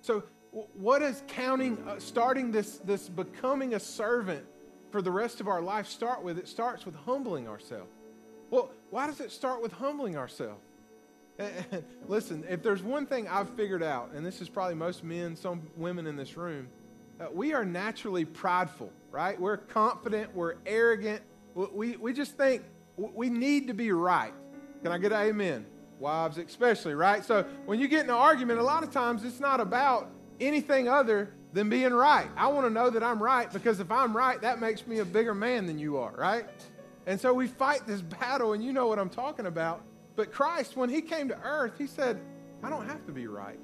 [0.00, 4.44] So what does counting, uh, starting this, this becoming a servant
[4.90, 6.38] for the rest of our life start with?
[6.38, 7.92] It starts with humbling ourselves.
[8.50, 10.62] Well, why does it start with humbling ourselves?
[12.08, 15.62] Listen, if there's one thing I've figured out, and this is probably most men, some
[15.76, 16.68] women in this room,
[17.20, 19.40] uh, we are naturally prideful, right?
[19.40, 21.22] We're confident, we're arrogant.
[21.54, 22.62] We, we just think
[22.96, 24.32] we need to be right.
[24.82, 25.66] Can I get an amen?
[26.00, 27.24] Wives especially, right?
[27.24, 30.10] So when you get in an argument, a lot of times it's not about
[30.40, 32.28] anything other than being right.
[32.36, 35.04] I want to know that I'm right because if I'm right, that makes me a
[35.04, 36.46] bigger man than you are, right?
[37.06, 39.82] And so we fight this battle, and you know what I'm talking about.
[40.16, 42.20] But Christ, when he came to earth, he said,
[42.62, 43.58] I don't have to be right.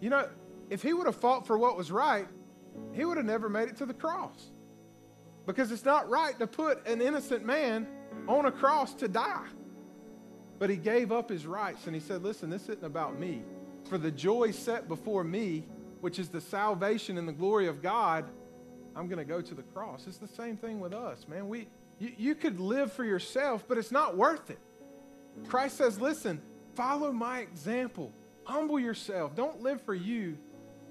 [0.00, 0.28] You know,
[0.70, 2.26] if he would have fought for what was right,
[2.92, 4.50] he would have never made it to the cross.
[5.46, 7.86] Because it's not right to put an innocent man
[8.26, 9.46] on a cross to die.
[10.58, 13.42] But he gave up his rights and he said, Listen, this isn't about me.
[13.88, 15.66] For the joy set before me,
[16.00, 18.24] which is the salvation and the glory of God,
[18.94, 20.06] I'm going to go to the cross.
[20.06, 21.48] It's the same thing with us, man.
[21.48, 24.58] We, you, you could live for yourself, but it's not worth it.
[25.48, 26.40] Christ says, Listen,
[26.74, 28.12] follow my example.
[28.44, 29.34] Humble yourself.
[29.34, 30.38] Don't live for you.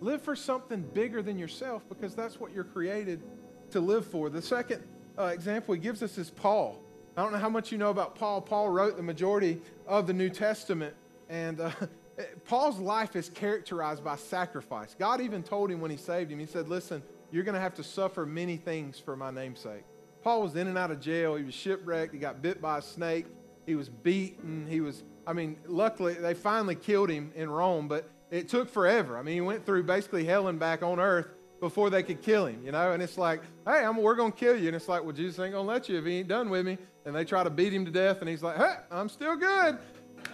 [0.02, 3.24] Live for something bigger than yourself because that's what you're created
[3.72, 4.30] to live for.
[4.30, 4.84] The second
[5.18, 6.82] uh, example he gives us is Paul.
[7.18, 8.42] I don't know how much you know about Paul.
[8.42, 10.94] Paul wrote the majority of the New Testament,
[11.30, 11.72] and uh,
[12.46, 14.96] Paul's life is characterized by sacrifice.
[15.00, 17.02] God even told him when he saved him, he said, Listen,
[17.32, 19.84] you're going to have to suffer many things for my namesake.
[20.24, 21.36] Paul was in and out of jail.
[21.36, 22.14] He was shipwrecked.
[22.14, 23.28] He got bit by a snake.
[23.66, 24.66] He was beaten.
[24.68, 29.18] He was, I mean, luckily they finally killed him in Rome, but it took forever.
[29.18, 31.28] I mean, he went through basically hell and back on earth
[31.60, 32.92] before they could kill him, you know?
[32.92, 34.68] And it's like, hey, I'm, we're going to kill you.
[34.68, 36.66] And it's like, well, Jesus ain't going to let you if he ain't done with
[36.66, 36.78] me.
[37.06, 39.78] And they try to beat him to death, and he's like, hey, I'm still good.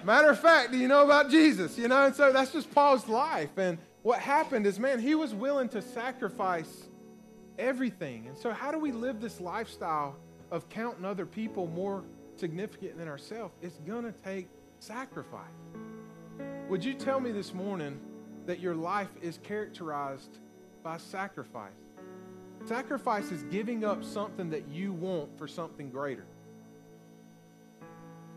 [0.04, 1.78] Matter of fact, do you know about Jesus?
[1.78, 3.58] You know, and so that's just Paul's life.
[3.58, 6.88] And what happened is, man, he was willing to sacrifice
[7.60, 8.28] everything.
[8.28, 10.16] And so, how do we live this lifestyle
[10.50, 12.04] of counting other people more
[12.36, 13.54] significant than ourselves?
[13.62, 14.48] It's going to take
[14.80, 15.44] sacrifice.
[16.70, 18.00] Would you tell me this morning
[18.46, 20.40] that your life is characterized
[20.84, 21.72] by sacrifice?
[22.66, 26.26] Sacrifice is giving up something that you want for something greater.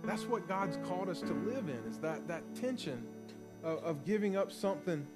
[0.06, 3.06] That's what God's called us to live in, is that, that tension
[3.62, 5.06] of, of giving up something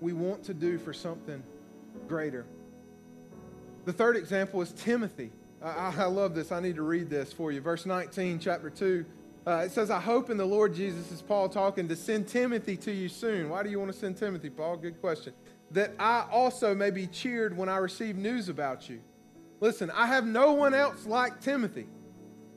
[0.00, 1.42] we want to do for something
[2.08, 2.46] greater.
[3.84, 5.30] The third example is Timothy.
[5.62, 6.50] I, I, love this.
[6.50, 7.60] I need to read this for you.
[7.60, 9.04] Verse 19, chapter 2.
[9.46, 12.76] Uh, it says, I hope in the Lord Jesus, is Paul talking, to send Timothy
[12.78, 13.48] to you soon.
[13.48, 14.76] Why do you want to send Timothy, Paul?
[14.76, 15.34] Good question.
[15.70, 19.00] That I also may be cheered when I receive news about you.
[19.60, 21.86] Listen, I have no one else like Timothy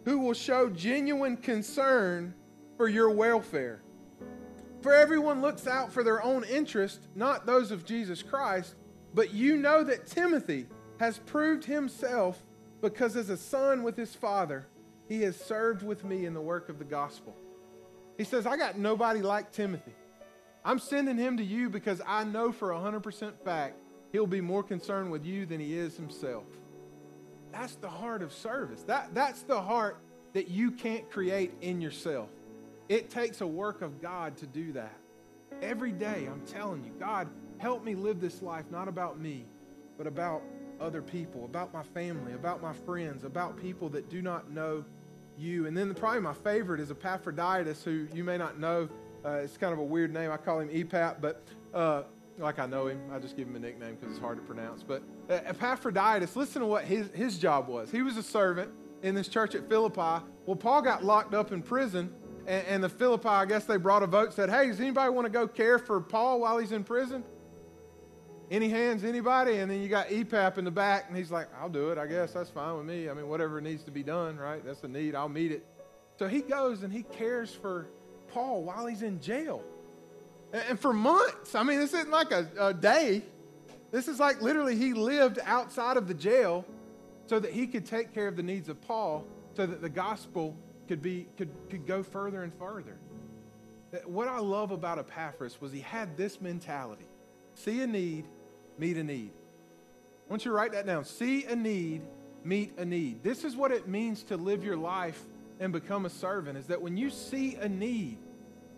[0.09, 2.33] who will show genuine concern
[2.77, 3.79] for your welfare.
[4.81, 8.73] For everyone looks out for their own interest, not those of Jesus Christ,
[9.13, 10.65] but you know that Timothy
[10.99, 12.41] has proved himself
[12.81, 14.65] because as a son with his father,
[15.07, 17.35] he has served with me in the work of the gospel.
[18.17, 19.93] He says, I got nobody like Timothy.
[20.65, 23.77] I'm sending him to you because I know for 100% fact
[24.11, 26.45] he'll be more concerned with you than he is himself.
[27.51, 28.83] That's the heart of service.
[28.83, 29.97] That, that's the heart
[30.33, 32.29] that you can't create in yourself.
[32.88, 34.95] It takes a work of God to do that.
[35.62, 39.45] Every day, I'm telling you, God, help me live this life not about me,
[39.97, 40.41] but about
[40.79, 44.85] other people, about my family, about my friends, about people that do not know
[45.38, 45.65] you.
[45.67, 48.89] And then probably my favorite is Epaphroditus, who you may not know.
[49.25, 50.31] Uh, it's kind of a weird name.
[50.31, 52.03] I call him Epap, but uh,
[52.39, 53.02] like I know him.
[53.12, 54.84] I just give him a nickname because it's hard to pronounce.
[54.84, 57.91] But uh, Epaphroditus, listen to what his, his job was.
[57.91, 58.71] He was a servant
[59.04, 60.23] in this church at Philippi.
[60.45, 62.13] Well, Paul got locked up in prison,
[62.47, 65.25] and, and the Philippi, I guess they brought a vote, said, hey, does anybody want
[65.25, 67.23] to go care for Paul while he's in prison?
[68.52, 69.58] Any hands, anybody?
[69.58, 71.97] And then you got EPAP in the back, and he's like, I'll do it.
[71.97, 73.10] I guess that's fine with me.
[73.10, 74.65] I mean, whatever needs to be done, right?
[74.65, 75.13] That's a need.
[75.13, 75.65] I'll meet it.
[76.17, 77.88] So he goes and he cares for
[78.28, 79.63] Paul while he's in jail.
[80.51, 81.55] And for months.
[81.55, 83.23] I mean, this isn't like a, a day.
[83.91, 86.65] This is like literally he lived outside of the jail
[87.27, 90.55] so that he could take care of the needs of Paul so that the gospel
[90.88, 92.97] could, be, could, could go further and further.
[94.05, 97.05] What I love about Epaphras was he had this mentality
[97.55, 98.25] see a need,
[98.77, 99.31] meet a need.
[99.31, 101.03] I want you to write that down.
[101.03, 102.03] See a need,
[102.43, 103.21] meet a need.
[103.21, 105.21] This is what it means to live your life
[105.59, 108.17] and become a servant is that when you see a need,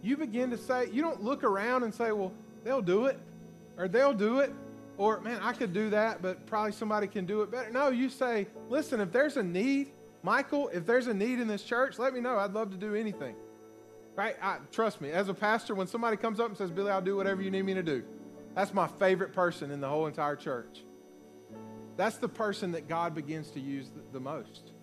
[0.02, 2.32] you begin to say, you don't look around and say, well,
[2.64, 3.20] they'll do it,
[3.78, 4.54] or they'll do it,
[4.97, 7.72] or man, I could do that, but probably somebody can do it better.
[7.72, 9.91] No, you say, listen, if there's a need,
[10.24, 12.38] Michael, if there's a need in this church, let me know.
[12.38, 13.36] I'd love to do anything.
[14.16, 14.36] Right?
[14.41, 17.16] I, trust me, as a pastor, when somebody comes up and says, Billy, I'll do
[17.16, 18.04] whatever you need me to do,
[18.54, 20.84] that's my favorite person in the whole entire church.
[21.97, 24.74] That's the person that God begins to use the, the most.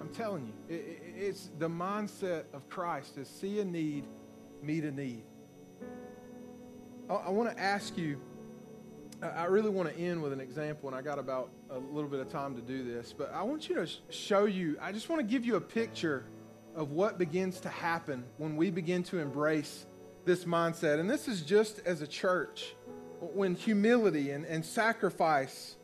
[0.00, 4.04] I'm telling you, it, it, it's the mindset of Christ is see a need,
[4.64, 5.24] meet a need.
[7.08, 8.20] I, I want to ask you,
[9.22, 12.20] I really want to end with an example, and I got about a little bit
[12.20, 15.20] of time to do this, but I want you to show you, I just want
[15.20, 16.26] to give you a picture
[16.74, 19.86] of what begins to happen when we begin to embrace
[20.24, 20.98] this mindset.
[20.98, 22.74] And this is just as a church,
[23.20, 25.76] when humility and, and sacrifice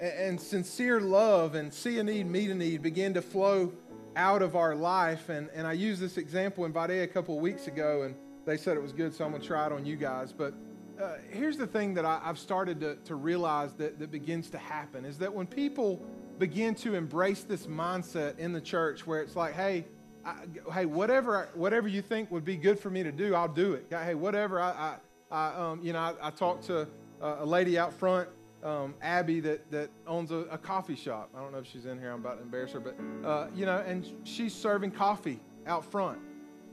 [0.00, 3.72] and, and sincere love and see a need, meet a need begin to flow
[4.14, 5.28] out of our life.
[5.28, 8.14] And, and I used this example in Vidalia a couple of weeks ago, and
[8.46, 10.32] they said it was good, so I'm going to try it on you guys.
[10.32, 10.54] But
[11.02, 14.58] uh, here's the thing that I, have started to, to realize that, that begins to
[14.58, 16.00] happen is that when people
[16.38, 19.84] begin to embrace this mindset in the church where it's like, hey,
[20.24, 20.36] I,
[20.72, 23.86] hey, whatever, whatever you think would be good for me to do, I'll do it.
[23.90, 24.60] Hey, whatever.
[24.60, 24.96] I, I,
[25.30, 26.88] I um, you know, I, I talked to
[27.20, 28.28] a lady out front,
[28.62, 31.30] um, Abby, that that owns a, a, coffee shop.
[31.34, 32.10] I don't know if she's in here.
[32.10, 36.18] I'm about to embarrass her, but uh, you know, and she's serving coffee out front,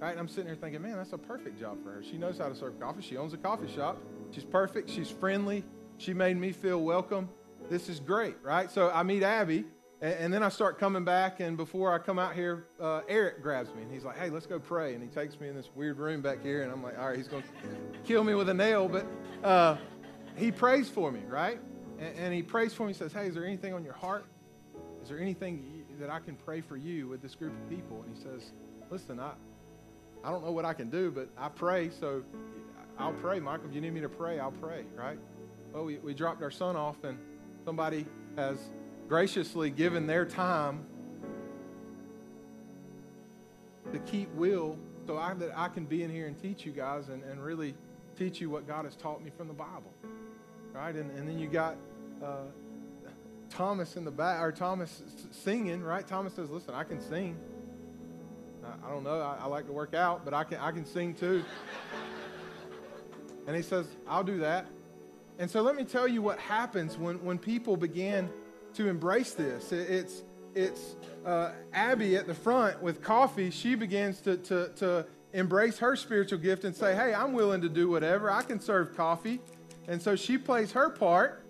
[0.04, 0.12] right?
[0.12, 2.04] And I'm sitting here thinking, man, that's a perfect job for her.
[2.04, 3.02] She knows how to serve coffee.
[3.02, 3.98] She owns a coffee shop.
[4.32, 4.90] She's perfect.
[4.90, 5.64] She's friendly.
[5.98, 7.30] She made me feel welcome.
[7.70, 8.70] This is great, right?
[8.70, 9.64] So I meet Abby,
[10.02, 13.42] and, and then I start coming back, and before I come out here, uh, Eric
[13.42, 14.94] grabs me, and he's like, hey, let's go pray.
[14.94, 17.16] And he takes me in this weird room back here, and I'm like, all right,
[17.16, 19.06] he's going to kill me with a nail, but
[19.42, 19.78] uh,
[20.36, 21.62] he prays for me, right?
[21.98, 22.92] And, and, he prays for me.
[22.92, 24.26] He says, hey, is there anything on your heart?
[25.02, 28.04] Is there anything that I can pray for you with this group of people?
[28.06, 28.52] And he says,
[28.90, 29.32] listen, I,
[30.24, 32.24] I don't know what I can do, but I pray, so
[32.98, 33.40] I'll pray.
[33.40, 35.20] Michael, if you need me to pray, I'll pray, right?
[35.74, 37.18] Well, we, we dropped our son off, and
[37.66, 38.06] somebody
[38.38, 38.58] has
[39.08, 40.86] graciously given their time
[43.92, 47.10] to keep will so I, that I can be in here and teach you guys
[47.10, 47.76] and, and really
[48.18, 49.92] teach you what God has taught me from the Bible.
[50.72, 50.96] Right?
[50.96, 51.76] And, and then you got
[52.24, 52.46] uh,
[53.50, 56.08] Thomas in the back, or Thomas singing, right?
[56.08, 57.38] Thomas says, Listen, I can sing.
[58.66, 59.20] I, don't know.
[59.20, 61.44] I, I like to work out, but I can, I can sing too.
[63.48, 64.66] and he says, I'll do that.
[65.40, 68.30] And so let me tell you what happens when, when people begin
[68.76, 69.72] to embrace this.
[69.72, 70.24] It's,
[70.56, 70.96] it's
[71.26, 73.50] uh, Abby at the front with coffee.
[73.50, 77.70] She begins to, to, to embrace her spiritual gift and say, Hey, I'm willing to
[77.70, 78.32] do whatever.
[78.32, 79.42] I can serve coffee.
[79.88, 81.44] And so she plays her part.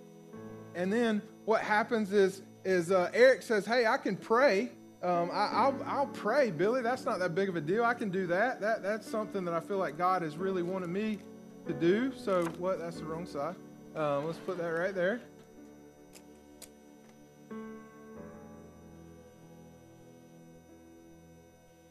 [0.76, 4.72] And then what happens is, is uh, Eric says, Hey, I can pray.
[5.04, 6.82] Um, I, will I'll pray, Billy.
[6.82, 7.84] That's not that big of a deal.
[7.84, 8.62] I can do that.
[8.62, 8.82] that.
[8.82, 11.20] That's something that I feel like God has really wanted me
[11.68, 12.14] to do.
[12.16, 12.80] So, what?
[12.80, 13.56] That's the wrong side.
[13.98, 15.20] Um, let's put that right there.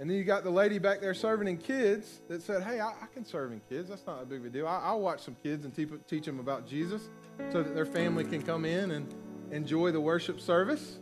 [0.01, 2.89] And then you got the lady back there serving in kids that said, Hey, I,
[2.89, 3.91] I can serve in kids.
[3.91, 4.67] That's not a big of a deal.
[4.67, 7.11] I, will watch some kids and te- teach them about Jesus
[7.53, 9.15] so that their family can come in and
[9.53, 10.99] enjoy the worship service.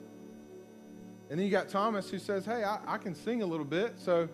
[1.31, 3.95] And then you got Thomas who says, Hey, I, I can sing a little bit,
[3.97, 4.29] so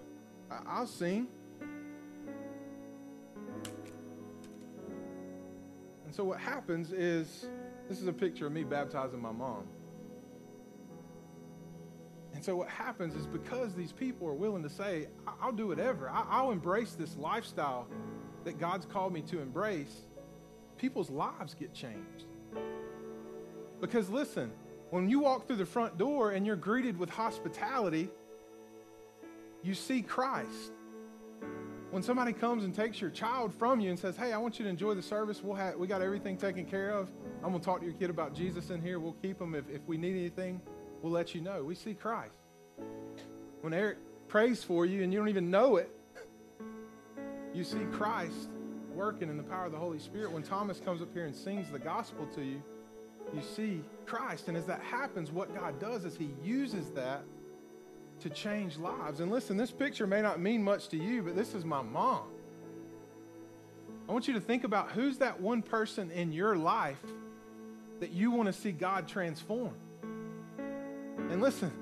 [0.51, 1.29] I, I'll sing.
[6.07, 7.47] And so what happens is
[7.87, 9.65] this is a picture of me baptizing my mom.
[12.33, 15.09] And so what happens is because these people are willing to say,
[15.41, 17.87] I'll do whatever, I'll embrace this lifestyle
[18.45, 20.07] that God's called me to embrace,
[20.79, 22.25] people's lives get changed.
[23.81, 24.51] Because listen,
[24.91, 28.09] when you walk through the front door and you're greeted with hospitality,
[29.63, 30.73] you see Christ.
[31.91, 34.65] When somebody comes and takes your child from you and says, Hey, I want you
[34.65, 37.11] to enjoy the service, we'll have, we got everything taken care of.
[37.43, 38.99] I'm to talk to your kid about Jesus in here.
[38.99, 39.55] We'll keep them.
[39.55, 40.61] If, if we need anything,
[41.03, 41.63] we'll let you know.
[41.65, 42.35] We see Christ.
[43.63, 45.91] When Eric prays for you and you don't even know it,
[47.55, 48.51] you see Christ
[48.95, 50.33] working in the power of the Holy Spirit.
[50.33, 52.63] When Thomas comes up here and sings the gospel to you,
[53.35, 54.49] you see Christ.
[54.49, 57.23] And as that happens, what God does is He uses that
[58.21, 59.21] to change lives.
[59.21, 62.25] And listen, this picture may not mean much to you, but this is my mom.
[64.09, 67.03] I want you to think about who's that one person in your life
[68.01, 69.75] that you want to see God transform.
[71.31, 71.73] And listen,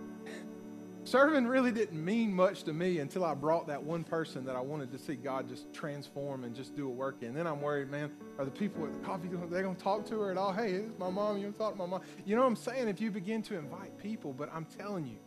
[1.04, 4.60] serving really didn't mean much to me until I brought that one person that I
[4.60, 7.34] wanted to see God just transform and just do a work in.
[7.34, 10.20] Then I'm worried, man, are the people at the coffee, they going to talk to
[10.20, 10.52] her at all?
[10.52, 11.38] Hey, it's my mom.
[11.38, 12.00] You talk to my mom?
[12.24, 12.88] You know what I'm saying?
[12.88, 15.18] If you begin to invite people, but I'm telling you,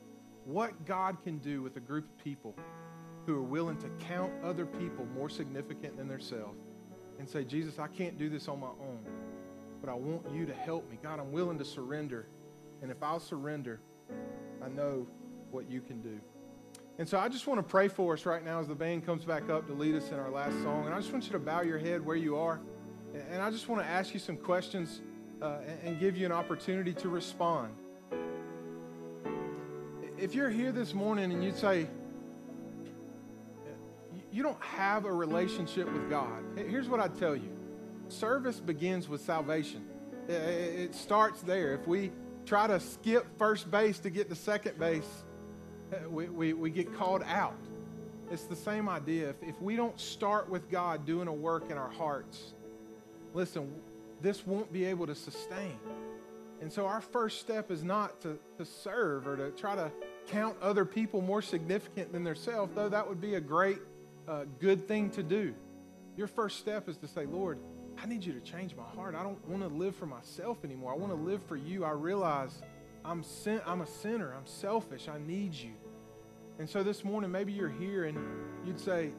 [0.46, 2.56] what God can do with a group of people
[3.26, 6.58] who are willing to count other people more significant than themselves
[7.20, 9.00] and say, Jesus, I can't do this on my own,
[9.82, 10.98] but I want you to help me.
[11.04, 12.28] God, I'm willing to surrender.
[12.82, 13.82] And if I'll surrender,
[14.64, 15.08] I know
[15.52, 16.20] what you can do.
[17.00, 19.24] And so I just want to pray for us right now as the band comes
[19.24, 20.86] back up to lead us in our last song.
[20.86, 22.60] And I just want you to bow your head where you are.
[23.32, 25.02] And I just want to ask you some questions
[25.42, 27.74] uh, and give you an opportunity to respond.
[30.18, 31.88] If you're here this morning and you'd say,
[34.32, 37.52] you don't have a relationship with God, here's what I'd tell you
[38.10, 39.86] service begins with salvation.
[40.28, 41.74] It starts there.
[41.74, 42.12] If we
[42.46, 45.24] try to skip first base to get to second base,
[46.10, 47.56] we, we, we get called out.
[48.32, 49.30] It's the same idea.
[49.30, 52.54] If, if we don't start with God doing a work in our hearts,
[53.34, 53.74] listen,
[54.22, 55.78] this won't be able to sustain.
[56.62, 59.92] And so our first step is not to, to serve or to try to
[60.28, 63.78] count other people more significant than themselves, though that would be a great,
[64.28, 65.54] uh, good thing to do.
[66.18, 67.60] Your first step is to say, Lord,
[68.02, 69.16] I need you to change my heart.
[69.16, 70.92] I don't want to live for myself anymore.
[70.92, 71.86] I want to live for you.
[71.86, 72.62] I realize
[73.06, 74.34] I'm, sin- I'm a sinner.
[74.34, 75.08] I'm selfish.
[75.08, 75.74] I need you.
[76.60, 78.18] And so this morning, maybe you're here and
[78.66, 79.12] you'd say,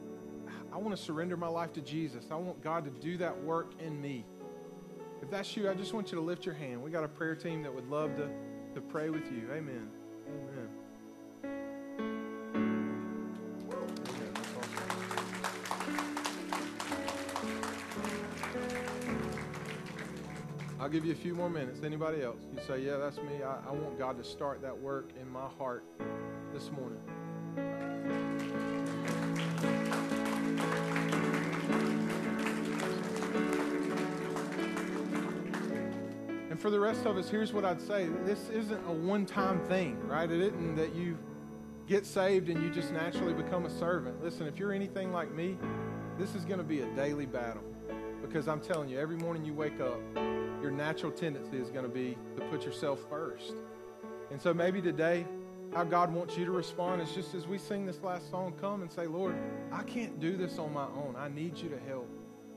[0.71, 2.25] I want to surrender my life to Jesus.
[2.31, 4.25] I want God to do that work in me.
[5.21, 6.81] If that's you, I just want you to lift your hand.
[6.81, 8.29] We got a prayer team that would love to,
[8.75, 9.49] to pray with you.
[9.51, 9.89] Amen.
[10.27, 10.68] Amen.
[20.89, 21.83] I'll give you a few more minutes.
[21.83, 22.39] Anybody else?
[22.51, 23.43] You say, Yeah, that's me.
[23.45, 25.83] I, I want God to start that work in my heart
[26.51, 26.97] this morning.
[36.49, 39.63] And for the rest of us, here's what I'd say this isn't a one time
[39.65, 40.31] thing, right?
[40.31, 41.19] It isn't that you
[41.85, 44.23] get saved and you just naturally become a servant.
[44.23, 45.55] Listen, if you're anything like me,
[46.17, 47.61] this is going to be a daily battle
[48.23, 49.99] because I'm telling you, every morning you wake up,
[50.61, 53.53] your natural tendency is going to be to put yourself first.
[54.31, 55.25] And so maybe today,
[55.73, 58.81] how God wants you to respond is just as we sing this last song, come
[58.81, 59.35] and say, Lord,
[59.71, 61.15] I can't do this on my own.
[61.17, 62.09] I need you to help.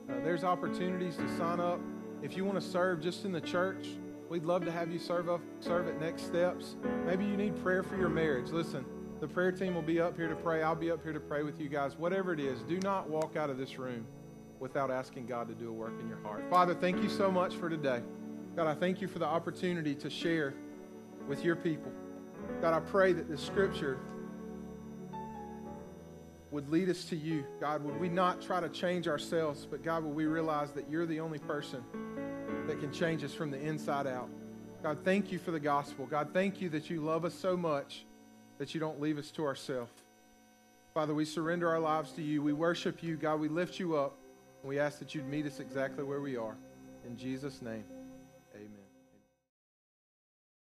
[0.08, 1.80] Uh, there's opportunities to sign up
[2.22, 3.88] if you want to serve just in the church,
[4.28, 6.76] we'd love to have you serve up, serve at Next Steps.
[7.04, 8.50] Maybe you need prayer for your marriage.
[8.50, 8.84] Listen,
[9.20, 10.62] the prayer team will be up here to pray.
[10.62, 11.98] I'll be up here to pray with you guys.
[11.98, 14.06] Whatever it is, do not walk out of this room
[14.62, 16.44] without asking God to do a work in your heart.
[16.48, 18.00] Father, thank you so much for today.
[18.54, 20.54] God, I thank you for the opportunity to share
[21.26, 21.90] with your people.
[22.60, 23.98] God, I pray that this scripture
[26.52, 27.44] would lead us to you.
[27.60, 31.06] God, would we not try to change ourselves, but God, would we realize that you're
[31.06, 31.82] the only person
[32.68, 34.28] that can change us from the inside out.
[34.82, 36.06] God, thank you for the gospel.
[36.06, 38.04] God, thank you that you love us so much
[38.58, 39.90] that you don't leave us to ourselves.
[40.94, 42.42] Father, we surrender our lives to you.
[42.42, 43.16] We worship you.
[43.16, 44.14] God, we lift you up.
[44.62, 46.56] We ask that you'd meet us exactly where we are.
[47.04, 47.84] In Jesus' name.